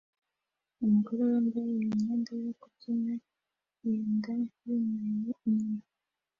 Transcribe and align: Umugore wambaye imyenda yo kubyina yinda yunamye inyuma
Umugore 0.83 1.21
wambaye 1.29 1.71
imyenda 1.87 2.31
yo 2.43 2.51
kubyina 2.61 3.13
yinda 3.83 4.33
yunamye 4.65 5.31
inyuma 5.47 5.83